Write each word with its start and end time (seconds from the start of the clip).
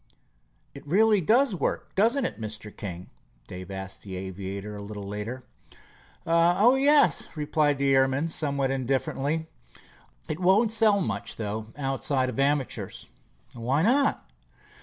"It 0.73 0.83
really 0.87 1.21
does 1.21 1.53
work, 1.53 1.93
doesn't 1.93 2.25
it, 2.25 2.41
Mr. 2.41 2.75
King?" 2.75 3.11
Dave 3.45 3.69
asked 3.69 3.99
of 3.99 4.03
the 4.05 4.15
aviator 4.15 4.75
a 4.75 4.81
little 4.81 5.07
later. 5.07 5.43
"Oh, 6.25 6.73
yes," 6.73 7.27
replied 7.35 7.77
the 7.77 7.93
airman, 7.93 8.31
somewhat 8.31 8.71
indifferently. 8.71 9.45
"It 10.27 10.39
won't 10.39 10.71
sell 10.71 11.01
much, 11.01 11.35
though, 11.35 11.67
outside 11.77 12.29
of 12.29 12.39
amateurs." 12.39 13.09
"Why 13.53 13.83
not?" 13.83 14.27